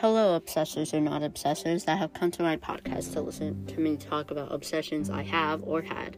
Hello, 0.00 0.40
obsessors 0.40 0.94
or 0.94 1.00
not 1.02 1.20
obsessors 1.20 1.84
that 1.84 1.98
have 1.98 2.14
come 2.14 2.30
to 2.30 2.42
my 2.42 2.56
podcast 2.56 3.12
to 3.12 3.20
listen 3.20 3.66
to 3.66 3.80
me 3.80 3.98
talk 3.98 4.30
about 4.30 4.50
obsessions 4.50 5.10
I 5.10 5.22
have 5.24 5.62
or 5.62 5.82
had. 5.82 6.16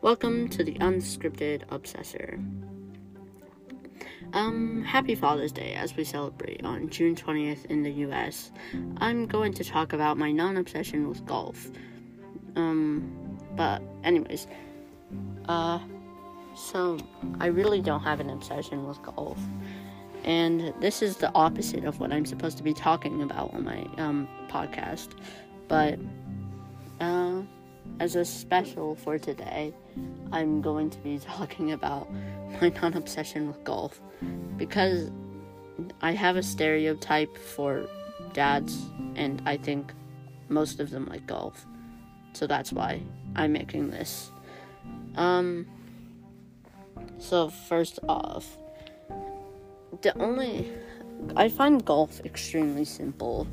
Welcome 0.00 0.48
to 0.48 0.64
the 0.64 0.72
Unscripted 0.76 1.66
Obsessor. 1.66 2.42
Um, 4.32 4.82
happy 4.82 5.14
Father's 5.14 5.52
Day 5.52 5.74
as 5.74 5.94
we 5.94 6.04
celebrate 6.04 6.64
on 6.64 6.88
June 6.88 7.14
20th 7.14 7.66
in 7.66 7.82
the 7.82 7.90
US. 8.06 8.50
I'm 8.96 9.26
going 9.26 9.52
to 9.52 9.62
talk 9.62 9.92
about 9.92 10.16
my 10.16 10.32
non 10.32 10.56
obsession 10.56 11.06
with 11.06 11.26
golf. 11.26 11.70
Um, 12.56 13.36
but, 13.56 13.82
anyways, 14.04 14.46
uh, 15.50 15.80
so 16.56 16.96
I 17.40 17.48
really 17.48 17.82
don't 17.82 18.04
have 18.04 18.20
an 18.20 18.30
obsession 18.30 18.88
with 18.88 19.02
golf 19.02 19.38
and 20.24 20.72
this 20.80 21.02
is 21.02 21.16
the 21.16 21.32
opposite 21.34 21.84
of 21.84 21.98
what 22.00 22.12
I'm 22.12 22.24
supposed 22.24 22.56
to 22.58 22.62
be 22.62 22.74
talking 22.74 23.22
about 23.22 23.52
on 23.54 23.64
my 23.64 23.86
um, 23.98 24.28
podcast. 24.48 25.08
But 25.68 25.98
uh, 27.00 27.42
as 27.98 28.14
a 28.14 28.24
special 28.24 28.94
for 28.94 29.18
today, 29.18 29.74
I'm 30.30 30.62
going 30.62 30.90
to 30.90 30.98
be 30.98 31.18
talking 31.24 31.72
about 31.72 32.08
my 32.60 32.68
non 32.68 32.94
obsession 32.94 33.48
with 33.48 33.62
golf 33.64 34.00
because 34.56 35.10
I 36.00 36.12
have 36.12 36.36
a 36.36 36.42
stereotype 36.42 37.36
for 37.36 37.86
dads, 38.32 38.86
and 39.16 39.42
I 39.46 39.56
think 39.56 39.92
most 40.48 40.78
of 40.80 40.90
them 40.90 41.06
like 41.06 41.26
golf. 41.26 41.66
So 42.34 42.46
that's 42.46 42.72
why 42.72 43.02
I'm 43.34 43.52
making 43.52 43.90
this. 43.90 44.30
Um, 45.16 45.66
so, 47.18 47.48
first 47.48 47.98
off, 48.08 48.56
the 50.00 50.16
only 50.18 50.72
I 51.36 51.48
find 51.48 51.84
golf 51.84 52.20
extremely 52.24 52.84
simple. 52.84 53.46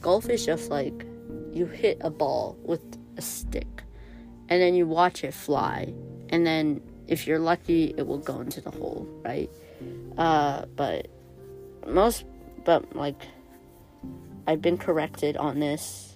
Golf 0.00 0.28
is 0.28 0.44
just 0.44 0.70
like 0.70 1.06
you 1.52 1.66
hit 1.66 1.98
a 2.00 2.10
ball 2.10 2.56
with 2.62 2.80
a 3.16 3.22
stick 3.22 3.82
and 4.48 4.60
then 4.60 4.74
you 4.74 4.86
watch 4.86 5.24
it 5.24 5.34
fly 5.34 5.92
and 6.30 6.46
then 6.46 6.80
if 7.06 7.26
you're 7.26 7.38
lucky 7.38 7.94
it 7.96 8.06
will 8.06 8.18
go 8.18 8.40
into 8.40 8.60
the 8.60 8.70
hole, 8.70 9.06
right? 9.24 9.50
Uh 10.18 10.64
but 10.74 11.08
most 11.86 12.24
but 12.64 12.96
like 12.96 13.20
I've 14.46 14.62
been 14.62 14.78
corrected 14.78 15.36
on 15.36 15.60
this 15.60 16.14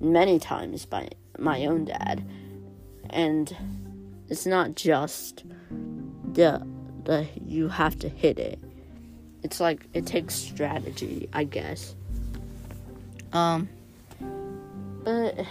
many 0.00 0.38
times 0.38 0.86
by 0.86 1.08
my 1.38 1.66
own 1.66 1.84
dad 1.84 2.24
and 3.10 3.54
it's 4.28 4.46
not 4.46 4.74
just 4.74 5.44
the 6.32 6.66
the 7.04 7.26
you 7.44 7.68
have 7.68 7.98
to 7.98 8.08
hit 8.08 8.38
it 8.38 8.58
it's 9.44 9.60
like 9.60 9.86
it 9.92 10.06
takes 10.06 10.34
strategy, 10.34 11.28
I 11.32 11.44
guess. 11.44 11.94
Um, 13.32 13.68
but 15.04 15.46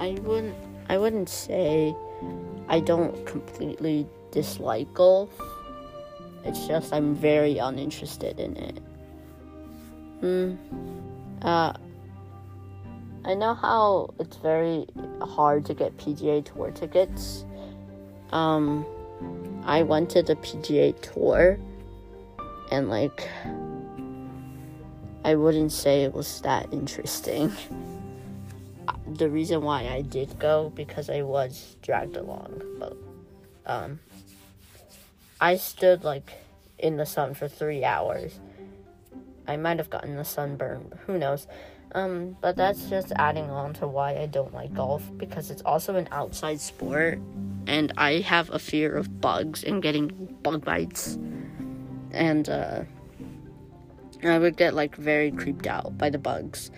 I 0.00 0.12
wouldn't 0.22 0.56
I 0.88 0.96
wouldn't 0.96 1.28
say 1.28 1.94
I 2.68 2.80
don't 2.80 3.24
completely 3.26 4.06
dislike 4.32 4.92
golf. 4.94 5.30
It's 6.44 6.66
just 6.66 6.94
I'm 6.94 7.14
very 7.14 7.58
uninterested 7.58 8.40
in 8.40 8.56
it. 8.56 8.78
Hmm. 10.20 10.54
Uh, 11.42 11.74
I 13.24 13.34
know 13.34 13.52
how 13.52 14.14
it's 14.18 14.36
very 14.38 14.86
hard 15.20 15.66
to 15.66 15.74
get 15.74 15.96
PGA 15.98 16.42
Tour 16.42 16.70
tickets. 16.70 17.44
Um, 18.32 18.86
I 19.64 19.82
went 19.82 20.08
to 20.10 20.22
the 20.22 20.36
PGA 20.36 20.98
Tour 21.02 21.58
and 22.70 22.88
like 22.88 23.28
I 25.24 25.34
wouldn't 25.34 25.72
say 25.72 26.04
it 26.04 26.14
was 26.14 26.40
that 26.42 26.72
interesting. 26.72 27.52
the 29.06 29.28
reason 29.28 29.62
why 29.62 29.88
I 29.88 30.02
did 30.02 30.38
go 30.38 30.72
because 30.74 31.10
I 31.10 31.22
was 31.22 31.76
dragged 31.82 32.16
along, 32.16 32.62
but 32.78 32.96
um 33.66 34.00
I 35.40 35.56
stood 35.56 36.04
like 36.04 36.32
in 36.78 36.96
the 36.96 37.06
sun 37.06 37.34
for 37.34 37.48
3 37.48 37.84
hours. 37.84 38.40
I 39.46 39.56
might 39.56 39.78
have 39.78 39.90
gotten 39.90 40.16
the 40.16 40.24
sunburn, 40.24 40.92
who 41.06 41.18
knows. 41.18 41.46
Um, 41.92 42.36
but 42.40 42.56
that's 42.56 42.88
just 42.88 43.10
adding 43.16 43.50
on 43.50 43.74
to 43.74 43.88
why 43.88 44.16
I 44.16 44.26
don't 44.26 44.54
like 44.54 44.72
golf 44.72 45.10
because 45.16 45.50
it's 45.50 45.62
also 45.62 45.96
an 45.96 46.08
outside 46.12 46.60
sport 46.60 47.18
and 47.66 47.92
I 47.96 48.20
have 48.20 48.50
a 48.50 48.58
fear 48.58 48.94
of 48.94 49.20
bugs 49.20 49.64
and 49.64 49.82
getting 49.82 50.08
bug 50.42 50.64
bites 50.64 51.18
and 52.12 52.48
uh, 52.48 52.82
I 54.22 54.38
would 54.38 54.56
get 54.56 54.74
like 54.74 54.96
very 54.96 55.30
creeped 55.30 55.66
out 55.66 55.96
by 55.96 56.10
the 56.10 56.18
bugs 56.18 56.70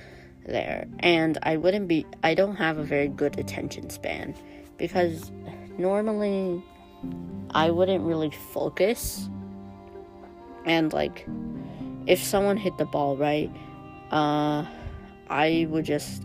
there, 0.47 0.87
and 1.01 1.39
I 1.43 1.57
wouldn't 1.57 1.89
be. 1.89 2.07
I 2.23 2.35
don't 2.35 2.57
have 2.57 2.79
a 2.79 2.85
very 2.85 3.09
good 3.09 3.39
attention 3.39 3.91
span 3.91 4.35
because 4.79 5.31
normally 5.79 6.63
I 7.51 7.71
wouldn't 7.71 8.05
really 8.05 8.31
focus, 8.53 9.29
and 10.65 10.93
like 10.93 11.27
if 12.07 12.23
someone 12.23 12.57
hit 12.57 12.77
the 12.79 12.87
ball 12.87 13.17
right, 13.17 13.51
uh, 14.11 14.67
I 15.29 15.67
would 15.71 15.85
just 15.85 16.25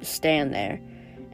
stand 0.00 0.52
there, 0.52 0.80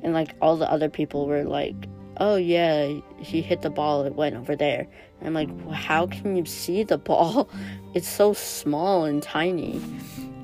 and 0.03 0.13
like 0.13 0.35
all 0.41 0.57
the 0.57 0.71
other 0.71 0.89
people 0.89 1.27
were 1.27 1.45
like 1.45 1.89
oh 2.21 2.37
yeah, 2.37 3.01
he 3.21 3.43
hit 3.43 3.63
the 3.63 3.71
ball, 3.71 4.05
it 4.05 4.15
went 4.15 4.37
over 4.37 4.57
there. 4.57 4.87
And 5.21 5.29
I'm 5.29 5.35
like, 5.35 5.73
how 5.73 6.07
can 6.07 6.37
you 6.37 6.45
see 6.45 6.83
the 6.83 6.99
ball? 6.99 7.49
It's 7.93 8.09
so 8.09 8.33
small 8.35 9.05
and 9.05 9.21
tiny. 9.21 9.83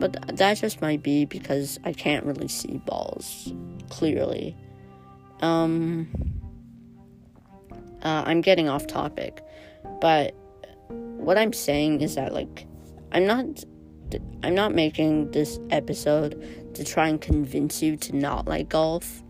But 0.00 0.14
th- 0.14 0.38
that 0.38 0.54
just 0.54 0.82
might 0.82 1.00
be 1.00 1.24
because 1.26 1.78
I 1.84 1.92
can't 1.92 2.26
really 2.26 2.48
see 2.48 2.78
balls 2.84 3.52
clearly. 3.88 4.56
Um, 5.42 6.08
uh, 8.02 8.24
I'm 8.26 8.40
getting 8.40 8.68
off 8.68 8.88
topic, 8.88 9.44
but 10.00 10.34
what 10.90 11.38
I'm 11.38 11.52
saying 11.52 12.00
is 12.00 12.16
that 12.16 12.32
like 12.32 12.66
I'm 13.12 13.26
not 13.26 13.46
I'm 14.42 14.54
not 14.54 14.74
making 14.74 15.30
this 15.32 15.58
episode 15.70 16.74
to 16.74 16.84
try 16.84 17.08
and 17.08 17.20
convince 17.20 17.82
you 17.82 17.96
to 17.96 18.14
not 18.14 18.46
like 18.46 18.68
golf 18.68 19.22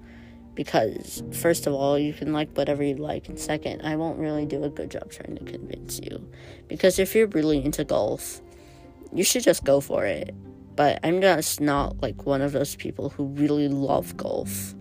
because 0.56 1.22
first 1.32 1.66
of 1.66 1.74
all 1.74 1.96
you 1.98 2.12
can 2.12 2.32
like 2.32 2.50
whatever 2.56 2.82
you 2.82 2.96
like 2.96 3.28
and 3.28 3.38
second 3.38 3.82
i 3.82 3.94
won't 3.94 4.18
really 4.18 4.46
do 4.46 4.64
a 4.64 4.70
good 4.70 4.90
job 4.90 5.08
trying 5.10 5.36
to 5.36 5.44
convince 5.44 6.00
you. 6.00 6.28
Because 6.66 6.98
if 6.98 7.14
you're 7.14 7.28
really 7.28 7.64
into 7.64 7.84
golf 7.84 8.40
you 9.12 9.22
should 9.22 9.44
just 9.44 9.62
go 9.62 9.80
for 9.80 10.04
it. 10.04 10.34
But 10.74 10.98
i'm 11.04 11.20
just 11.20 11.60
not 11.60 12.02
like 12.02 12.26
one 12.26 12.42
of 12.42 12.52
those 12.52 12.74
people 12.74 13.10
who 13.10 13.26
really 13.26 13.68
love 13.68 14.16
golf 14.16 14.74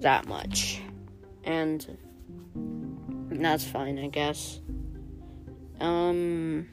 that 0.00 0.26
much. 0.26 0.82
And 1.44 1.96
that's 3.30 3.64
fine 3.64 3.98
i 3.98 4.08
guess. 4.08 4.60
Um 5.80 6.68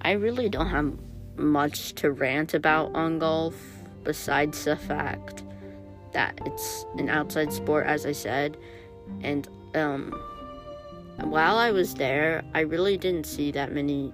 i 0.00 0.12
really 0.12 0.48
don't 0.48 0.68
have 0.68 0.96
much 1.36 1.94
to 1.94 2.12
rant 2.12 2.54
about 2.54 2.94
on 2.94 3.18
golf 3.18 3.56
besides 4.04 4.64
the 4.64 4.76
fact 4.76 5.41
that 6.12 6.38
it's 6.44 6.86
an 6.98 7.08
outside 7.08 7.52
sport, 7.52 7.86
as 7.86 8.06
I 8.06 8.12
said. 8.12 8.56
And 9.22 9.48
um, 9.74 10.12
while 11.20 11.58
I 11.58 11.70
was 11.70 11.94
there, 11.94 12.42
I 12.54 12.60
really 12.60 12.96
didn't 12.96 13.26
see 13.26 13.50
that 13.52 13.72
many 13.72 14.12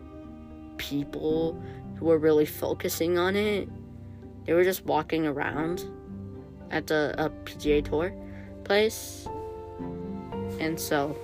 people 0.76 1.60
who 1.96 2.06
were 2.06 2.18
really 2.18 2.46
focusing 2.46 3.18
on 3.18 3.36
it. 3.36 3.68
They 4.44 4.52
were 4.52 4.64
just 4.64 4.84
walking 4.86 5.26
around 5.26 5.84
at 6.70 6.86
the 6.86 7.14
uh, 7.18 7.28
PGA 7.44 7.84
Tour 7.84 8.12
place. 8.64 9.28
And 10.60 10.78
so 10.78 11.16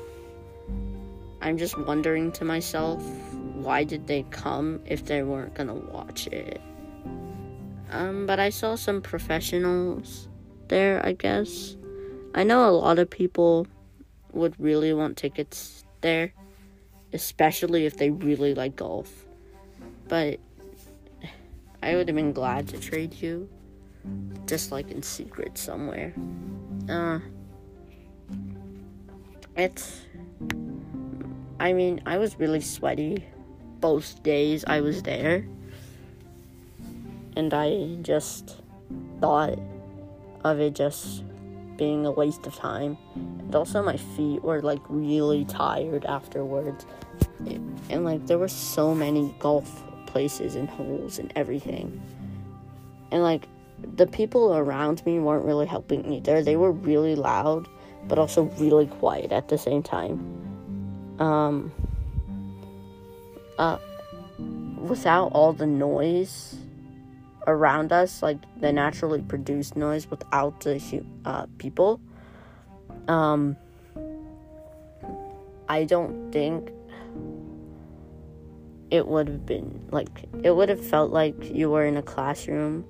I'm 1.41 1.59
just 1.59 1.79
wondering 1.79 2.33
to 2.33 2.45
myself, 2.45 3.03
why 3.54 3.84
did 3.84 4.07
they 4.07 4.25
come 4.31 4.81
if 4.87 5.07
they 5.07 5.22
weren't 5.22 5.54
gonna 5.54 5.75
watch 5.75 6.27
it? 6.27 6.60
Um, 7.91 8.27
but 8.27 8.41
I 8.41 8.51
saw 8.51 8.75
some 8.75 9.01
professionals 9.01 10.28
there, 10.69 11.05
I 11.05 11.13
guess. 11.13 11.77
I 12.34 12.45
know 12.45 12.69
a 12.69 12.72
lot 12.72 12.99
of 12.99 13.09
people 13.09 13.66
would 14.33 14.55
really 14.59 14.93
want 14.93 15.16
tickets 15.16 15.84
there, 16.01 16.33
especially 17.13 17.87
if 17.87 17.97
they 17.97 18.11
really 18.11 18.55
like 18.55 18.77
golf. 18.77 19.27
But 20.09 20.41
I 21.83 21.97
would 21.97 22.09
have 22.09 22.16
been 22.16 22.33
glad 22.33 22.69
to 22.69 22.78
trade 22.78 23.15
you, 23.15 23.49
just 24.47 24.72
like 24.72 24.91
in 24.91 25.03
secret 25.03 25.57
somewhere. 25.59 26.13
Uh, 26.89 27.21
it's. 29.57 30.01
I 31.60 31.72
mean, 31.72 32.03
I 32.05 32.19
was 32.19 32.39
really 32.39 32.60
sweaty 32.60 33.25
both 33.84 34.22
days 34.22 34.65
I 34.67 34.81
was 34.81 35.03
there. 35.03 35.47
And 37.37 37.53
I 37.53 37.99
just 38.01 38.63
thought 39.21 39.59
of 40.45 40.61
it 40.61 40.75
just 40.75 41.25
being 41.77 42.07
a 42.07 42.11
waste 42.11 42.47
of 42.47 42.55
time. 42.55 42.97
And 43.15 43.55
also, 43.55 43.83
my 43.83 43.97
feet 43.97 44.43
were 44.43 44.63
like 44.63 44.81
really 44.89 45.45
tired 45.45 46.05
afterwards. 46.05 46.87
and 47.91 48.05
like, 48.05 48.27
there 48.27 48.39
were 48.39 48.49
so 48.49 48.95
many 48.95 49.35
golf 49.39 49.83
places 50.07 50.55
and 50.55 50.69
holes 50.69 51.19
and 51.19 51.33
everything. 51.35 52.01
And 53.11 53.23
like 53.23 53.49
the 53.97 54.07
people 54.07 54.55
around 54.55 55.05
me 55.05 55.19
weren't 55.19 55.45
really 55.45 55.67
helping 55.67 56.13
either. 56.13 56.43
They 56.43 56.57
were 56.57 56.73
really 56.73 57.15
loud, 57.17 57.69
but 58.07 58.19
also 58.19 58.45
really 58.59 58.87
quiet 58.87 59.33
at 59.33 59.49
the 59.49 59.59
same 59.59 59.83
time. 59.83 60.21
Um, 61.19 61.73
uh, 63.59 63.79
without 64.79 65.29
all 65.29 65.53
the 65.53 65.67
noise 65.67 66.57
around 67.47 67.93
us, 67.93 68.23
like 68.23 68.39
the 68.61 68.73
naturally 68.73 69.23
produced 69.23 69.77
noise 69.77 70.11
without 70.11 70.61
the 70.61 71.05
uh, 71.25 71.47
people, 71.59 72.01
um, 73.09 73.57
I 75.69 75.85
don't 75.85 76.31
think 76.31 76.71
it 78.91 79.07
would 79.09 79.29
have 79.29 79.47
been 79.47 79.89
like 79.91 80.29
it 80.43 80.55
would 80.55 80.69
have 80.69 80.85
felt 80.85 81.11
like 81.11 81.35
you 81.53 81.71
were 81.71 81.85
in 81.85 81.97
a 81.97 82.03
classroom 82.03 82.85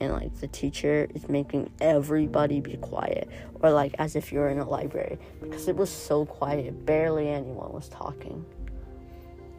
and 0.00 0.12
like 0.12 0.34
the 0.40 0.46
teacher 0.46 1.08
is 1.14 1.28
making 1.28 1.70
everybody 1.80 2.60
be 2.60 2.76
quiet 2.76 3.28
or 3.60 3.70
like 3.70 3.94
as 3.98 4.16
if 4.16 4.32
you're 4.32 4.48
in 4.48 4.58
a 4.58 4.68
library 4.68 5.18
because 5.42 5.68
it 5.68 5.76
was 5.76 5.90
so 5.90 6.24
quiet. 6.24 6.86
Barely 6.86 7.28
anyone 7.28 7.72
was 7.72 7.88
talking. 7.88 8.44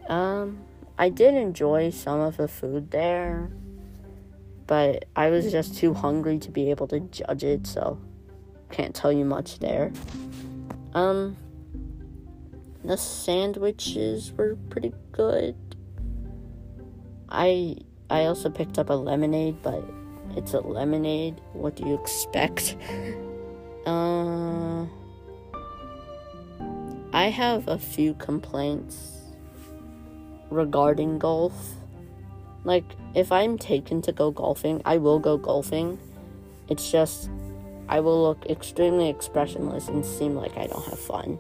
Um 0.10 0.60
i 0.98 1.10
did 1.10 1.34
enjoy 1.34 1.90
some 1.90 2.20
of 2.20 2.38
the 2.38 2.48
food 2.48 2.92
there 2.92 3.52
but 4.68 5.06
i 5.16 5.30
was 5.30 5.52
just 5.52 5.76
too 5.76 5.94
hungry 5.94 6.38
to 6.38 6.52
be 6.52 6.70
able 6.70 6.88
to 6.88 7.00
judge 7.00 7.44
it 7.44 7.68
so 7.68 8.00
can't 8.72 8.96
tell 8.96 9.12
you 9.12 9.26
much 9.26 9.60
there 9.60 9.92
um 10.94 11.36
the 12.84 12.98
sandwiches 12.98 14.32
were 14.34 14.58
pretty 14.70 14.94
good 15.12 15.56
i 17.30 17.76
i 18.10 18.26
also 18.26 18.50
picked 18.50 18.78
up 18.78 18.90
a 18.90 18.94
lemonade 18.94 19.56
but 19.62 19.84
it's 20.36 20.54
a 20.54 20.60
lemonade. 20.60 21.40
What 21.54 21.76
do 21.76 21.88
you 21.88 21.96
expect? 21.96 22.76
Uh, 23.86 24.86
I 27.12 27.26
have 27.26 27.68
a 27.68 27.78
few 27.78 28.14
complaints 28.14 29.18
regarding 30.50 31.20
golf. 31.20 31.54
Like, 32.64 32.86
if 33.14 33.32
I'm 33.32 33.58
taken 33.58 34.02
to 34.04 34.12
go 34.12 34.32
golfing, 34.32 34.82
I 34.86 34.98
will 34.98 35.20
go 35.20 35.38
golfing. 35.38 36.00
It's 36.70 36.92
just, 36.92 37.30
I 37.90 38.00
will 38.00 38.24
look 38.24 38.46
extremely 38.46 39.10
expressionless 39.10 39.90
and 39.90 40.06
seem 40.06 40.36
like 40.36 40.58
I 40.58 40.68
don't 40.68 40.86
have 40.86 41.00
fun. 41.00 41.40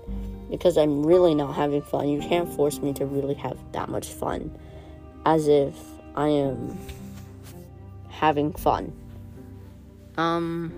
Because 0.49 0.77
I'm 0.77 1.05
really 1.05 1.33
not 1.33 1.55
having 1.55 1.81
fun. 1.81 2.09
You 2.09 2.19
can't 2.19 2.51
force 2.53 2.79
me 2.79 2.93
to 2.93 3.05
really 3.05 3.35
have 3.35 3.57
that 3.71 3.89
much 3.89 4.09
fun. 4.09 4.55
As 5.25 5.47
if 5.47 5.75
I 6.15 6.27
am 6.27 6.77
having 8.09 8.53
fun. 8.53 8.93
Um, 10.17 10.71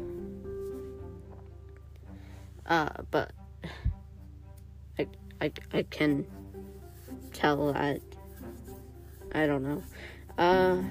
uh, 2.67 2.89
but 3.11 3.31
I, 4.97 5.07
I, 5.41 5.51
I 5.73 5.83
can 5.83 6.25
tell 7.33 7.73
that, 7.73 7.99
I 9.33 9.45
don't 9.45 9.63
know. 9.63 9.83
Uh, 10.37 10.81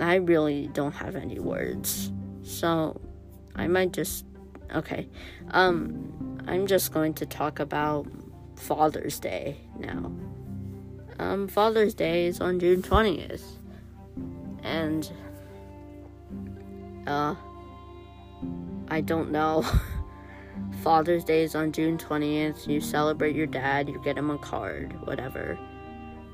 I 0.00 0.16
really 0.16 0.68
don't 0.72 0.92
have 0.92 1.16
any 1.16 1.38
words. 1.38 2.10
So 2.42 3.00
I 3.54 3.66
might 3.66 3.92
just, 3.92 4.24
okay. 4.74 5.08
Um, 5.50 6.42
I'm 6.46 6.66
just 6.66 6.92
going 6.92 7.14
to 7.14 7.26
talk 7.26 7.60
about 7.60 8.06
Father's 8.56 9.18
Day 9.18 9.56
now. 9.78 10.12
Um, 11.18 11.48
Father's 11.48 11.94
Day 11.94 12.26
is 12.26 12.40
on 12.40 12.58
June 12.58 12.82
20th 12.82 13.42
and 14.62 15.10
uh 17.06 17.34
I 18.88 19.00
don't 19.00 19.30
know. 19.30 19.64
Father's 20.82 21.22
Day 21.22 21.44
is 21.44 21.54
on 21.54 21.70
June 21.70 21.96
20th. 21.96 22.66
You 22.66 22.80
celebrate 22.80 23.36
your 23.36 23.46
dad, 23.46 23.88
you 23.88 24.00
get 24.02 24.18
him 24.18 24.30
a 24.30 24.38
card, 24.38 25.00
whatever. 25.06 25.56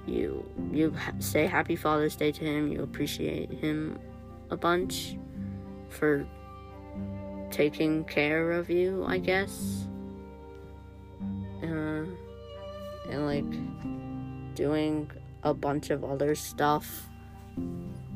You 0.07 0.49
you 0.73 0.95
say 1.19 1.47
happy 1.47 1.77
Father's 1.77 2.17
Day 2.17 2.33
to 2.33 2.45
him. 2.45 2.71
You 2.71 2.83
appreciate 2.83 3.51
him 3.51 3.99
a 4.51 4.57
bunch 4.57 5.17
for 5.89 6.27
taking 7.51 8.05
care 8.05 8.53
of 8.53 8.71
you, 8.71 9.05
I 9.07 9.19
guess. 9.19 9.87
Uh, 11.63 12.05
and 13.11 13.27
like 13.27 14.55
doing 14.55 15.11
a 15.43 15.55
bunch 15.55 15.91
of 15.91 16.05
other 16.05 16.35
stuff 16.35 17.09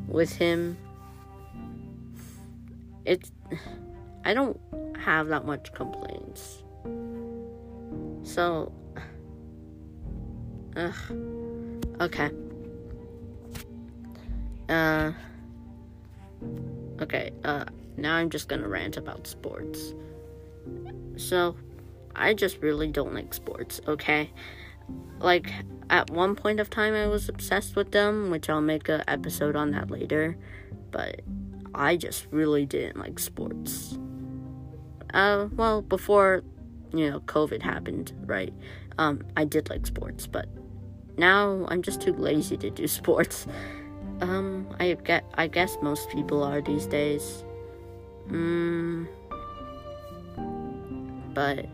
with 0.07 0.35
him. 0.37 0.77
It's 3.05 3.33
I 4.25 4.35
don't 4.35 4.61
have 4.99 5.29
that 5.29 5.47
much 5.47 5.73
complaints. 5.73 6.63
So 8.23 8.73
ugh. 10.77 11.40
Okay. 12.00 12.31
Uh 14.69 15.12
Okay, 17.00 17.31
uh 17.44 17.64
now 17.97 18.14
I'm 18.17 18.31
just 18.31 18.49
gonna 18.49 18.69
rant 18.69 18.97
about 18.97 19.26
sports. 19.26 19.94
So 21.17 21.56
I 22.17 22.35
just 22.35 22.58
really 22.58 22.88
don't 22.88 23.14
like 23.14 23.35
sports, 23.35 23.81
okay? 23.87 24.31
Like 25.19 25.52
at 25.91 26.11
one 26.11 26.35
point 26.35 26.61
of 26.61 26.70
time 26.70 26.94
I 26.94 27.06
was 27.06 27.29
obsessed 27.29 27.76
with 27.76 27.93
them, 27.93 28.31
which 28.31 28.49
I'll 28.49 28.61
make 28.61 28.88
an 28.88 29.03
episode 29.06 29.56
on 29.56 29.70
that 29.73 29.91
later, 29.91 30.37
but 30.91 31.20
I 31.75 31.96
just 31.96 32.26
really 32.31 32.67
didn't 32.67 32.99
like 32.99 33.19
sports. 33.19 33.99
Uh, 35.12 35.49
well, 35.56 35.82
before, 35.82 36.43
you 36.93 37.11
know, 37.11 37.20
COVID 37.20 37.62
happened, 37.62 38.12
right? 38.26 38.53
Um, 38.99 39.23
I 39.37 39.44
did 39.44 39.69
like 39.70 39.87
sports, 39.87 40.26
but 40.26 40.49
now 41.20 41.67
I'm 41.69 41.82
just 41.82 42.00
too 42.00 42.14
lazy 42.14 42.56
to 42.56 42.70
do 42.70 42.88
sports. 43.00 43.46
Um, 44.20 44.67
I 44.78 44.94
get, 44.94 45.25
I 45.34 45.46
guess 45.46 45.76
most 45.81 46.11
people 46.11 46.43
are 46.43 46.61
these 46.61 46.87
days. 46.87 47.44
Mm, 48.28 49.06
but, 51.32 51.67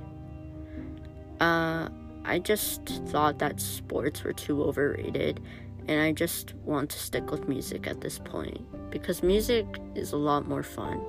uh, 1.41 1.89
I 2.25 2.41
just 2.41 2.85
thought 3.07 3.39
that 3.39 3.61
sports 3.61 4.25
were 4.25 4.33
too 4.33 4.65
overrated, 4.65 5.41
and 5.87 6.01
I 6.01 6.13
just 6.13 6.55
want 6.65 6.91
to 6.91 6.99
stick 6.99 7.31
with 7.31 7.49
music 7.49 7.87
at 7.87 8.01
this 8.01 8.19
point 8.19 8.61
because 8.91 9.23
music 9.23 9.65
is 9.95 10.13
a 10.13 10.17
lot 10.17 10.49
more 10.49 10.65
fun. 10.65 11.01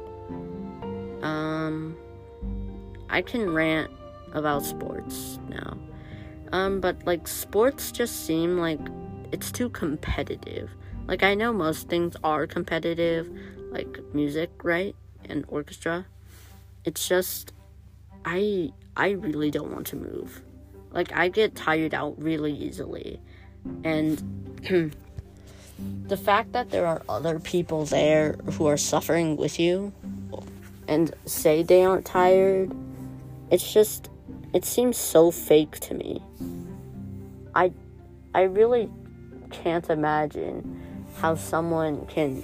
Um, 1.24 1.98
I 3.10 3.24
can 3.24 3.50
rant 3.50 3.90
about 4.34 4.64
sports 4.64 5.40
now, 5.50 5.78
um, 6.52 6.80
but 6.80 6.96
like 7.06 7.28
sports 7.28 7.92
just 7.92 8.26
seem 8.26 8.58
like 8.58 8.80
it's 9.32 9.52
too 9.52 9.70
competitive. 9.70 10.70
Like 11.08 11.24
I 11.24 11.36
know 11.36 11.54
most 11.54 11.90
things 11.90 12.16
are 12.24 12.48
competitive, 12.48 13.30
like 13.72 14.00
music, 14.14 14.52
right, 14.64 14.96
and 15.26 15.46
orchestra. 15.48 16.06
It's 16.86 17.08
just 17.08 17.54
I 18.26 18.72
I 18.96 19.12
really 19.12 19.52
don't 19.52 19.72
want 19.72 19.88
to 19.88 19.96
move. 19.96 20.42
Like, 20.92 21.14
I 21.14 21.30
get 21.30 21.56
tired 21.56 21.94
out 21.94 22.16
really 22.18 22.54
easily. 22.54 23.20
And 23.84 24.18
the 26.08 26.18
fact 26.18 26.54
that 26.54 26.72
there 26.72 26.88
are 26.88 27.04
other 27.08 27.40
people 27.40 27.86
there 27.86 28.34
who 28.54 28.66
are 28.66 28.78
suffering 28.78 29.38
with 29.38 29.60
you 29.60 29.94
and 30.88 31.14
say 31.26 31.62
they 31.62 31.84
aren't 31.84 32.06
tired, 32.06 32.74
it's 33.52 33.72
just, 33.72 34.10
it 34.58 34.66
seems 34.66 34.98
so 34.98 35.32
fake 35.32 35.80
to 35.80 35.94
me. 35.94 36.22
I, 37.56 37.72
I 38.34 38.42
really 38.42 38.90
can't 39.52 39.90
imagine 39.90 41.06
how 41.18 41.36
someone 41.36 42.06
can, 42.08 42.44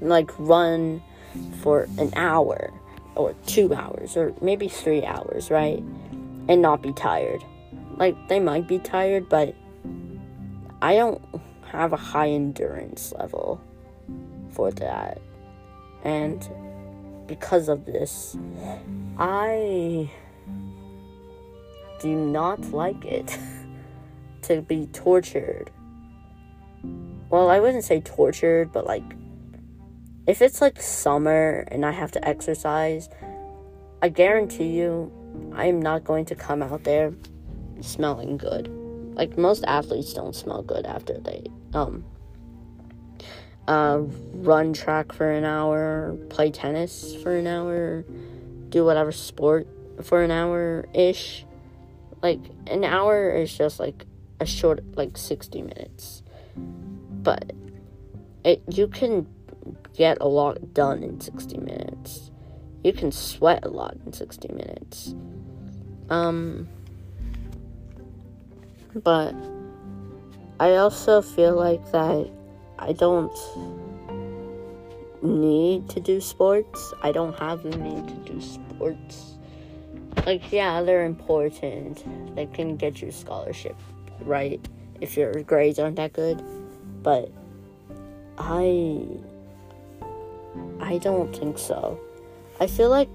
like, 0.00 0.30
run 0.38 1.02
for 1.60 1.88
an 1.98 2.12
hour 2.14 2.72
or 3.14 3.34
two 3.46 3.74
hours 3.74 4.16
or 4.16 4.32
maybe 4.40 4.68
three 4.68 5.04
hours, 5.04 5.50
right? 5.50 5.82
and 6.48 6.62
not 6.62 6.82
be 6.82 6.92
tired. 6.92 7.44
Like, 7.96 8.16
they 8.28 8.40
might 8.40 8.66
be 8.66 8.78
tired, 8.78 9.28
but 9.28 9.54
I 10.80 10.96
don't 10.96 11.22
have 11.66 11.92
a 11.92 11.96
high 11.96 12.30
endurance 12.30 13.12
level 13.18 13.60
for 14.50 14.70
that. 14.72 15.20
And 16.04 16.46
because 17.26 17.68
of 17.68 17.84
this, 17.84 18.36
I 19.18 20.10
do 22.02 22.14
not 22.14 22.60
like 22.72 23.04
it 23.04 23.38
to 24.42 24.60
be 24.60 24.86
tortured. 24.86 25.70
Well, 27.30 27.48
I 27.48 27.60
wouldn't 27.60 27.84
say 27.84 28.00
tortured, 28.00 28.72
but 28.72 28.86
like 28.86 29.04
if 30.26 30.42
it's 30.42 30.60
like 30.60 30.80
summer 30.80 31.66
and 31.68 31.86
I 31.86 31.92
have 31.92 32.12
to 32.12 32.28
exercise, 32.28 33.08
I 34.02 34.08
guarantee 34.08 34.68
you 34.68 35.10
I 35.54 35.66
am 35.66 35.80
not 35.80 36.04
going 36.04 36.24
to 36.26 36.34
come 36.34 36.62
out 36.62 36.84
there 36.84 37.14
smelling 37.80 38.36
good. 38.36 38.68
like 39.14 39.36
most 39.36 39.64
athletes 39.64 40.12
don't 40.12 40.34
smell 40.34 40.62
good 40.62 40.86
after 40.86 41.18
they 41.18 41.44
um 41.74 42.04
uh, 43.68 43.98
run 44.34 44.72
track 44.72 45.12
for 45.12 45.30
an 45.30 45.44
hour, 45.44 46.16
play 46.30 46.50
tennis 46.50 47.14
for 47.22 47.36
an 47.36 47.46
hour, 47.46 48.04
do 48.68 48.84
whatever 48.84 49.12
sport 49.12 49.68
for 50.02 50.22
an 50.22 50.30
hour 50.30 50.88
ish. 50.94 51.46
Like 52.22 52.40
an 52.66 52.84
hour 52.84 53.30
is 53.30 53.56
just 53.56 53.80
like 53.80 54.06
a 54.40 54.46
short 54.46 54.84
like 54.96 55.16
60 55.16 55.62
minutes. 55.62 56.22
But 56.56 57.52
it 58.44 58.62
you 58.68 58.88
can 58.88 59.26
get 59.94 60.18
a 60.20 60.28
lot 60.28 60.74
done 60.74 61.02
in 61.02 61.20
60 61.20 61.58
minutes. 61.58 62.30
You 62.82 62.92
can 62.92 63.12
sweat 63.12 63.64
a 63.64 63.68
lot 63.68 63.96
in 64.06 64.12
60 64.12 64.48
minutes. 64.48 65.14
Um 66.10 66.68
but 68.94 69.34
I 70.60 70.76
also 70.76 71.22
feel 71.22 71.56
like 71.56 71.90
that 71.92 72.30
I 72.78 72.92
don't 72.92 73.32
need 75.22 75.88
to 75.90 76.00
do 76.00 76.20
sports. 76.20 76.92
I 77.02 77.12
don't 77.12 77.38
have 77.38 77.62
the 77.62 77.76
need 77.76 78.08
to 78.08 78.32
do 78.32 78.40
sports. 78.40 79.31
Like, 80.26 80.52
yeah, 80.52 80.82
they're 80.82 81.04
important. 81.04 82.34
They 82.36 82.46
can 82.46 82.76
get 82.76 83.02
you 83.02 83.10
scholarship, 83.10 83.76
right? 84.20 84.60
If 85.00 85.16
your 85.16 85.32
grades 85.42 85.78
aren't 85.78 85.96
that 85.96 86.12
good. 86.12 86.42
But 87.02 87.30
I 88.38 89.06
I 90.80 90.98
don't 90.98 91.34
think 91.34 91.58
so. 91.58 91.98
I 92.60 92.66
feel 92.66 92.90
like 92.90 93.08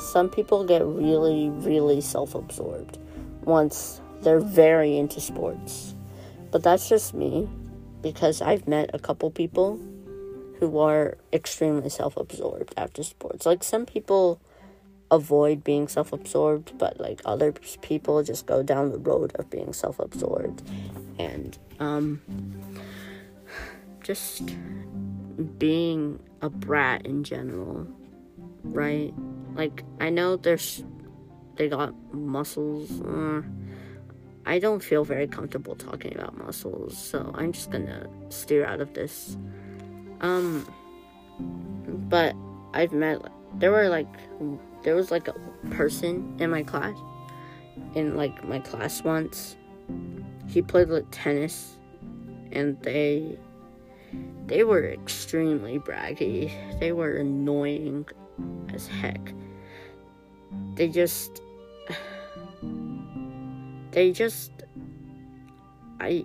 some 0.00 0.28
people 0.28 0.64
get 0.64 0.84
really, 0.84 1.48
really 1.50 2.00
self 2.00 2.34
absorbed 2.34 2.98
once 3.42 4.00
they're 4.22 4.40
very 4.40 4.96
into 4.96 5.20
sports. 5.20 5.94
But 6.50 6.62
that's 6.62 6.88
just 6.88 7.14
me 7.14 7.48
because 8.02 8.40
I've 8.40 8.66
met 8.68 8.90
a 8.92 8.98
couple 8.98 9.30
people 9.30 9.80
who 10.58 10.78
are 10.78 11.18
extremely 11.32 11.90
self 11.90 12.16
absorbed 12.16 12.74
after 12.76 13.02
sports. 13.02 13.46
Like 13.46 13.62
some 13.62 13.86
people 13.86 14.40
avoid 15.10 15.62
being 15.64 15.88
self 15.88 16.12
absorbed, 16.12 16.76
but 16.78 16.98
like 17.00 17.20
other 17.24 17.52
people 17.82 18.22
just 18.22 18.46
go 18.46 18.62
down 18.62 18.90
the 18.90 18.98
road 18.98 19.32
of 19.36 19.48
being 19.50 19.72
self 19.72 19.98
absorbed 19.98 20.62
and 21.18 21.58
um, 21.78 22.20
just 24.02 24.42
being 25.58 26.18
a 26.42 26.50
brat 26.50 27.06
in 27.06 27.24
general, 27.24 27.86
right? 28.64 29.12
Like 29.54 29.84
I 30.00 30.10
know 30.10 30.36
there's 30.36 30.84
they 31.56 31.68
got 31.68 31.94
muscles. 32.12 33.00
Uh, 33.00 33.42
I 34.44 34.60
don't 34.60 34.82
feel 34.82 35.04
very 35.04 35.26
comfortable 35.26 35.74
talking 35.74 36.14
about 36.14 36.38
muscles, 36.38 36.96
so 36.96 37.32
I'm 37.34 37.52
just 37.52 37.70
gonna 37.70 38.08
steer 38.28 38.64
out 38.64 38.80
of 38.80 38.94
this. 38.94 39.36
Um, 40.20 40.66
but 42.08 42.34
I've 42.72 42.92
met, 42.92 43.20
there 43.58 43.72
were 43.72 43.88
like, 43.88 44.08
there 44.82 44.94
was 44.94 45.10
like 45.10 45.28
a 45.28 45.34
person 45.70 46.36
in 46.38 46.50
my 46.50 46.62
class, 46.62 46.96
in 47.94 48.16
like 48.16 48.44
my 48.44 48.58
class 48.60 49.02
once. 49.02 49.56
He 50.48 50.62
played 50.62 50.88
like 50.88 51.06
tennis, 51.10 51.78
and 52.52 52.80
they, 52.82 53.38
they 54.46 54.64
were 54.64 54.84
extremely 54.84 55.78
braggy. 55.78 56.52
They 56.80 56.92
were 56.92 57.16
annoying 57.16 58.06
as 58.72 58.86
heck. 58.86 59.32
They 60.74 60.88
just 60.88 61.42
they 63.96 64.12
just 64.12 64.52
I 66.00 66.24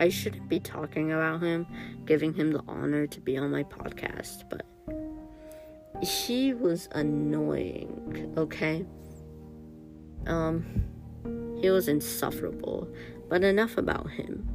I 0.00 0.08
shouldn't 0.08 0.48
be 0.48 0.58
talking 0.60 1.12
about 1.12 1.42
him, 1.42 1.66
giving 2.06 2.32
him 2.32 2.52
the 2.52 2.62
honor 2.66 3.06
to 3.06 3.20
be 3.20 3.36
on 3.36 3.50
my 3.50 3.64
podcast, 3.64 4.48
but 4.48 4.66
he 6.04 6.54
was 6.54 6.88
annoying, 6.92 8.32
okay? 8.36 8.84
Um 10.26 10.64
he 11.60 11.70
was 11.70 11.88
insufferable, 11.88 12.88
but 13.28 13.42
enough 13.42 13.78
about 13.78 14.10
him. 14.10 14.48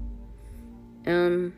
Um 1.05 1.53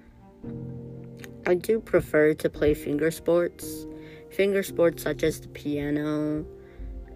I 1.45 1.55
do 1.55 1.79
prefer 1.79 2.33
to 2.35 2.49
play 2.49 2.73
finger 2.73 3.11
sports. 3.11 3.85
Finger 4.29 4.63
sports 4.63 5.03
such 5.03 5.23
as 5.23 5.41
the 5.41 5.47
piano, 5.49 6.45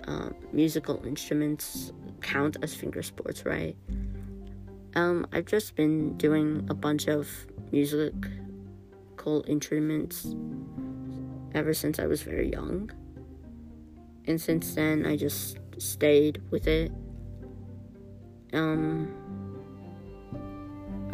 um, 0.07 0.35
musical 0.51 1.03
instruments 1.05 1.93
count 2.21 2.57
as 2.61 2.73
finger 2.75 3.03
sports, 3.03 3.45
right? 3.45 3.75
Um, 4.95 5.27
I've 5.31 5.45
just 5.45 5.75
been 5.75 6.17
doing 6.17 6.65
a 6.69 6.73
bunch 6.73 7.07
of 7.07 7.29
musical 7.71 9.43
instruments 9.47 10.35
ever 11.55 11.73
since 11.73 11.97
I 11.97 12.05
was 12.05 12.21
very 12.21 12.51
young. 12.51 12.91
And 14.27 14.39
since 14.39 14.75
then, 14.75 15.05
I 15.05 15.15
just 15.15 15.57
stayed 15.77 16.41
with 16.51 16.67
it. 16.67 16.91
Um, 18.53 19.11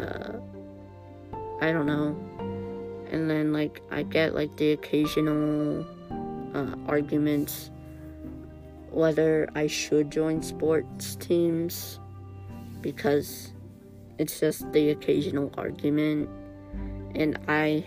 uh, 0.00 0.38
I 1.60 1.72
don't 1.72 1.86
know. 1.86 2.16
And 3.10 3.30
then, 3.30 3.52
like, 3.52 3.80
I 3.90 4.02
get, 4.02 4.34
like, 4.34 4.56
the 4.56 4.72
occasional 4.72 5.86
uh, 6.54 6.74
arguments 6.86 7.70
whether 8.92 9.48
I 9.54 9.66
should 9.66 10.10
join 10.10 10.42
sports 10.42 11.16
teams 11.16 11.98
because 12.82 13.52
it's 14.18 14.38
just 14.38 14.70
the 14.72 14.90
occasional 14.90 15.50
argument 15.56 16.28
and 17.14 17.38
I 17.48 17.84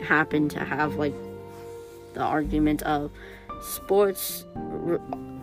happen 0.00 0.48
to 0.50 0.60
have 0.60 0.94
like 0.94 1.14
the 2.18 2.24
argument 2.24 2.82
of 2.82 3.10
sports 3.62 4.44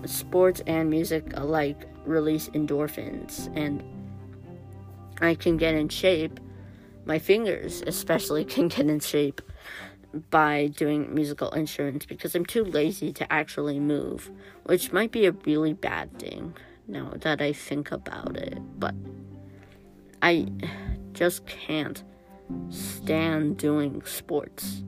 sports 0.05 0.61
and 0.67 0.89
music 0.89 1.31
alike 1.33 1.87
release 2.05 2.49
endorphins 2.49 3.49
and 3.55 3.83
I 5.21 5.33
can 5.35 5.57
get 5.57 5.73
in 5.73 5.89
shape 5.89 6.39
my 7.05 7.17
fingers 7.17 7.83
especially 7.87 8.45
can 8.55 8.67
get 8.67 8.87
in 8.87 8.99
shape 8.99 9.41
by 10.29 10.67
doing 10.67 11.13
musical 11.13 11.53
instruments 11.55 12.05
because 12.05 12.35
I'm 12.35 12.45
too 12.45 12.63
lazy 12.63 13.11
to 13.13 13.31
actually 13.31 13.79
move, 13.79 14.31
which 14.63 14.91
might 14.93 15.11
be 15.11 15.25
a 15.25 15.31
really 15.31 15.73
bad 15.73 16.17
thing 16.19 16.55
now 16.87 17.11
that 17.17 17.41
I 17.41 17.53
think 17.53 17.91
about 17.91 18.37
it. 18.37 18.59
But 18.79 18.95
I 20.21 20.47
just 21.13 21.45
can't 21.45 22.03
stand 22.69 23.57
doing 23.57 24.03
sports. 24.05 24.83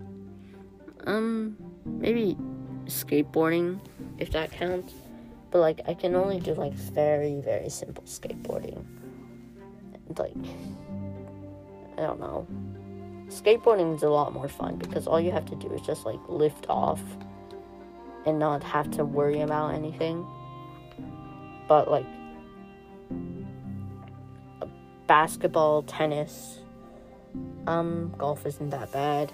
Um, 1.06 1.58
maybe 1.88 2.38
skateboarding, 2.86 3.80
if 4.18 4.32
that 4.32 4.52
counts. 4.52 4.94
But 5.52 5.60
like, 5.60 5.82
I 5.88 5.94
can 5.94 6.16
only 6.16 6.40
do 6.40 6.54
like 6.54 6.74
very, 6.74 7.42
very 7.42 7.70
simple 7.70 8.04
skateboarding. 8.04 8.84
Like, 10.18 10.36
I 11.98 12.02
don't 12.02 12.20
know 12.20 12.48
skateboarding 13.30 13.96
is 13.96 14.04
a 14.04 14.10
lot 14.10 14.34
more 14.34 14.48
fun 14.48 14.78
because 14.78 15.08
all 15.08 15.20
you 15.20 15.32
have 15.32 15.46
to 15.46 15.56
do 15.56 15.72
is 15.74 15.82
just 15.82 16.06
like 16.06 16.20
lift 16.28 16.66
off 16.70 17.02
and 18.26 18.40
not 18.40 18.64
have 18.64 18.90
to 18.92 19.06
worry 19.06 19.42
about 19.42 19.74
anything. 19.74 20.26
But 21.68 21.90
like 21.92 22.06
basketball, 25.08 25.84
tennis, 25.84 26.60
um, 27.66 28.14
golf 28.18 28.46
isn't 28.46 28.70
that 28.70 28.92
bad. 28.92 29.32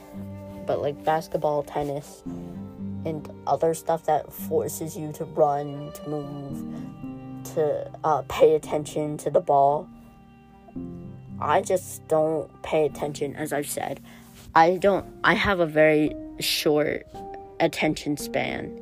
But 0.66 0.82
like 0.82 1.04
basketball, 1.04 1.64
tennis, 1.64 2.24
and 2.26 3.30
other 3.48 3.74
stuff 3.74 4.06
that 4.06 4.32
forces 4.32 4.96
you 4.98 5.12
to 5.14 5.26
run, 5.26 5.92
to 5.94 6.10
move, 6.10 7.54
to 7.56 7.92
uh, 8.04 8.24
pay 8.30 8.56
attention 8.56 9.18
to 9.18 9.30
the 9.30 9.42
ball 9.42 9.90
I 11.44 11.62
just 11.62 12.08
don't 12.08 12.50
pay 12.64 12.86
attention, 12.86 13.36
as 13.36 13.52
I've 13.52 13.68
said. 13.68 14.00
I 14.56 14.78
don't, 14.78 15.06
I 15.24 15.34
have 15.34 15.60
a 15.60 15.66
very 15.66 16.16
short 16.40 17.06
attention 17.60 18.18
span. 18.18 18.80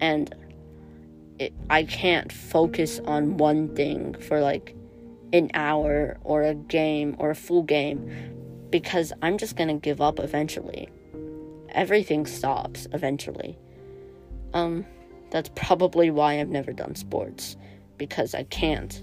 And 0.00 0.34
it, 1.38 1.52
I 1.70 1.84
can't 1.84 2.32
focus 2.32 3.00
on 3.04 3.36
one 3.36 3.74
thing 3.76 4.14
for 4.14 4.40
like 4.40 4.74
an 5.32 5.50
hour 5.54 6.18
or 6.24 6.42
a 6.42 6.54
game 6.54 7.14
or 7.18 7.30
a 7.30 7.34
full 7.34 7.62
game 7.62 8.10
because 8.72 9.12
I'm 9.22 9.38
just 9.38 9.54
gonna 9.54 9.74
give 9.76 10.00
up 10.00 10.18
eventually. 10.18 10.88
Everything 11.68 12.26
stops 12.26 12.88
eventually. 12.92 13.56
Um, 14.52 14.84
that's 15.30 15.50
probably 15.54 16.10
why 16.10 16.40
I've 16.40 16.48
never 16.48 16.72
done 16.72 16.96
sports 16.96 17.56
because 17.96 18.34
I 18.34 18.42
can't 18.44 19.02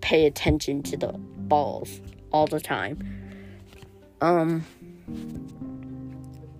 pay 0.00 0.26
attention 0.26 0.82
to 0.84 0.96
the 0.96 1.12
balls 1.12 2.00
all 2.32 2.46
the 2.46 2.60
time. 2.60 2.98
Um 4.20 4.64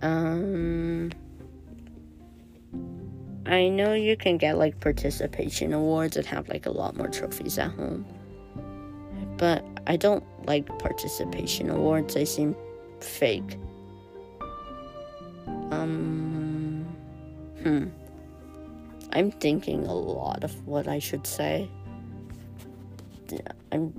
um 0.00 1.10
I 3.46 3.68
know 3.68 3.94
you 3.94 4.16
can 4.16 4.36
get 4.36 4.56
like 4.58 4.78
participation 4.80 5.72
awards 5.72 6.16
and 6.16 6.26
have 6.26 6.48
like 6.48 6.66
a 6.66 6.70
lot 6.70 6.96
more 6.96 7.08
trophies 7.08 7.58
at 7.58 7.70
home. 7.72 8.06
but 9.36 9.64
I 9.88 9.96
don't 9.96 10.22
like 10.46 10.66
participation 10.78 11.70
awards. 11.70 12.12
They 12.12 12.26
seem 12.26 12.54
fake. 13.00 13.58
Um, 15.70 16.86
hmm. 17.62 17.86
I'm 19.12 19.30
thinking 19.30 19.86
a 19.86 19.94
lot 19.94 20.44
of 20.44 20.66
what 20.66 20.88
I 20.88 20.98
should 20.98 21.26
say. 21.26 21.70
I'm. 23.72 23.94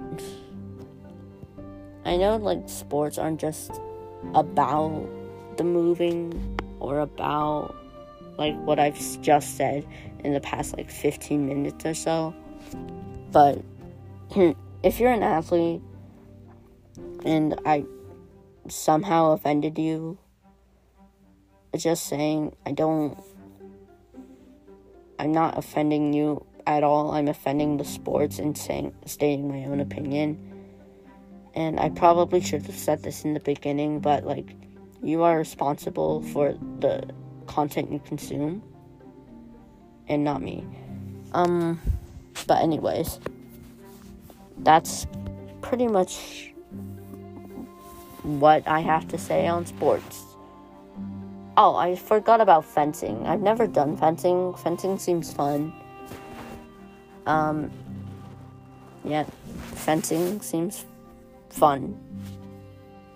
I 2.06 2.18
know, 2.18 2.38
like, 2.38 2.70
sports 2.70 3.18
aren't 3.18 3.42
just 3.42 3.72
about 4.36 5.08
the 5.58 5.64
moving 5.64 6.60
or 6.80 7.00
about, 7.00 7.76
like, 8.38 8.56
what 8.62 8.80
I've 8.80 9.22
just 9.22 9.58
said 9.58 9.86
in 10.24 10.34
the 10.34 10.40
past, 10.40 10.78
like, 10.78 10.90
15 10.90 11.48
minutes 11.48 11.86
or 11.86 11.94
so. 11.94 12.34
But 13.32 13.62
if 14.84 15.00
you're 15.00 15.12
an 15.12 15.24
athlete 15.24 15.82
and 17.26 17.60
I 17.66 17.86
somehow 18.68 19.32
offended 19.32 19.78
you, 19.78 20.18
just 21.76 22.08
saying 22.08 22.56
I 22.66 22.72
don't. 22.72 23.22
I'm 25.18 25.32
not 25.34 25.58
offending 25.58 26.14
you 26.14 26.46
at 26.66 26.84
all. 26.84 27.12
I'm 27.12 27.28
offending 27.28 27.78
the 27.78 27.84
sports 27.84 28.40
and 28.40 28.58
saying 28.58 28.94
stating 29.06 29.50
my 29.50 29.66
own 29.66 29.80
opinion. 29.80 30.46
And 31.56 31.80
I 31.80 31.90
probably 31.90 32.42
should 32.42 32.66
have 32.68 32.76
said 32.76 33.04
this 33.04 33.26
in 33.26 33.34
the 33.34 33.40
beginning, 33.40 34.00
but 34.00 34.24
like 34.24 34.56
you 35.04 35.24
are 35.24 35.38
responsible 35.38 36.22
for 36.22 36.54
the 36.80 37.10
content 37.48 37.92
you 37.92 38.00
consume 38.00 38.64
and 40.08 40.24
not 40.24 40.42
me. 40.42 40.66
Um 41.34 41.82
but 42.48 42.62
anyways, 42.62 43.20
that's 44.60 45.08
pretty 45.62 45.88
much 45.88 46.54
what 48.24 48.68
I 48.68 48.80
have 48.80 49.08
to 49.10 49.18
say 49.18 49.48
on 49.48 49.66
sports. 49.66 50.24
Oh, 51.58 51.76
I 51.76 51.96
forgot 51.96 52.42
about 52.42 52.64
fencing. 52.64 53.26
I've 53.26 53.42
never 53.42 53.68
done 53.68 53.98
fencing. 53.98 54.54
Fencing 54.56 54.98
seems 54.98 55.34
fun. 55.34 55.74
Um, 57.26 57.72
yeah, 59.04 59.26
fencing 59.74 60.42
seems 60.42 60.86
fun. 61.50 61.98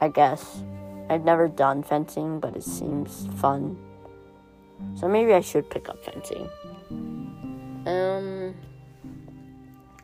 I 0.01 0.09
guess. 0.09 0.63
I've 1.09 1.23
never 1.23 1.47
done 1.47 1.83
fencing, 1.83 2.39
but 2.39 2.55
it 2.55 2.63
seems 2.63 3.27
fun. 3.37 3.77
So 4.95 5.07
maybe 5.07 5.33
I 5.33 5.41
should 5.41 5.69
pick 5.69 5.89
up 5.89 6.03
fencing. 6.03 6.49
Um, 7.85 8.55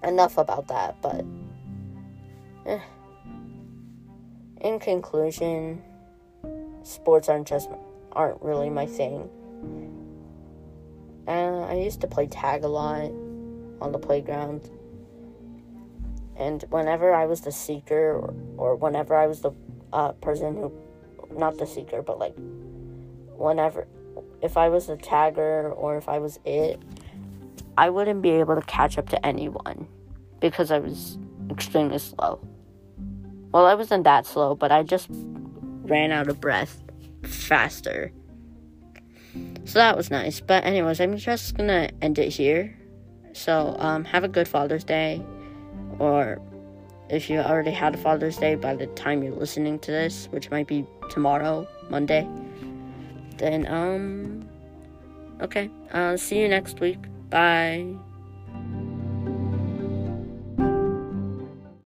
enough 0.04 0.38
about 0.38 0.68
that, 0.68 1.02
but. 1.02 1.26
Eh. 2.66 2.80
In 4.62 4.80
conclusion, 4.80 5.82
sports 6.84 7.30
aren't 7.30 7.48
just 7.48 7.70
aren't 8.12 8.42
really 8.42 8.70
my 8.70 8.86
thing. 8.86 9.30
Uh, 11.28 11.62
I 11.62 11.76
used 11.76 12.02
to 12.02 12.08
play 12.08 12.28
tag 12.28 12.64
a 12.64 12.68
lot 12.68 13.12
on 13.82 13.92
the 13.92 14.00
playground. 14.00 14.70
And 16.36 16.64
whenever 16.70 17.14
I 17.14 17.26
was 17.26 17.42
the 17.42 17.52
seeker, 17.52 18.14
or, 18.14 18.34
or 18.58 18.76
whenever 18.76 19.16
I 19.16 19.28
was 19.28 19.42
the 19.42 19.52
uh, 19.94 20.14
person 20.14 20.56
who, 20.56 20.74
not 21.32 21.58
the 21.58 21.68
seeker, 21.68 22.02
but 22.02 22.18
like, 22.18 22.34
whenever, 23.36 23.88
if 24.42 24.58
I 24.58 24.70
was 24.70 24.88
the 24.88 24.98
tagger 24.98 25.76
or 25.78 25.98
if 25.98 26.10
I 26.10 26.20
was 26.20 26.40
it, 26.46 26.82
I 27.80 27.90
wouldn't 27.90 28.22
be 28.22 28.32
able 28.32 28.56
to 28.56 28.62
catch 28.64 28.98
up 28.98 29.08
to 29.08 29.26
anyone 29.26 29.88
because 30.42 30.70
I 30.70 30.80
was 30.80 31.18
extremely 31.50 31.98
slow. 31.98 32.46
Well, 33.54 33.66
I 33.66 33.74
wasn't 33.74 34.04
that 34.04 34.26
slow, 34.26 34.54
but 34.54 34.70
I 34.70 34.84
just 34.84 35.08
ran 35.10 36.12
out 36.12 36.28
of 36.28 36.42
breath 36.42 36.84
faster. 37.24 38.12
So 39.64 39.80
that 39.80 39.96
was 39.96 40.12
nice. 40.12 40.42
But 40.42 40.66
anyways, 40.66 41.00
I'm 41.00 41.16
just 41.16 41.56
gonna 41.56 41.90
end 42.02 42.20
it 42.20 42.28
here. 42.28 42.78
So 43.32 43.78
um, 43.80 44.04
have 44.04 44.26
a 44.26 44.28
good 44.28 44.50
Father's 44.50 44.84
Day, 44.84 45.24
or 46.00 46.42
if 47.10 47.30
you 47.30 47.40
already 47.40 47.72
had 47.72 47.96
a 47.96 47.98
Father's 47.98 48.36
Day 48.36 48.56
by 48.56 48.76
the 48.76 48.88
time 48.88 49.24
you're 49.24 49.32
listening 49.32 49.80
to 49.80 49.92
this, 49.92 50.28
which 50.32 50.52
might 50.52 50.68
be 50.68 50.86
tomorrow, 51.10 51.66
Monday. 51.90 52.28
Then 53.38 53.66
um, 53.68 54.50
okay. 55.40 55.70
Uh, 55.94 56.18
see 56.18 56.42
you 56.42 56.50
next 56.50 56.82
week. 56.82 57.00
拜。 57.30 58.09